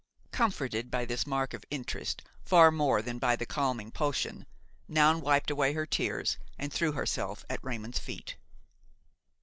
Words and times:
Comforted 0.31 0.89
by 0.89 1.05
this 1.05 1.27
mark 1.27 1.53
of 1.53 1.63
interest 1.69 2.23
far 2.43 2.71
more 2.71 3.03
than 3.03 3.19
by 3.19 3.35
the 3.35 3.45
calming 3.45 3.91
potion, 3.91 4.47
Noun 4.87 5.21
wiped 5.21 5.51
away 5.51 5.73
her 5.73 5.85
tears 5.85 6.39
and 6.57 6.73
threw 6.73 6.93
herself 6.93 7.45
at 7.51 7.63
Raymon's 7.63 7.99
feet. 7.99 8.35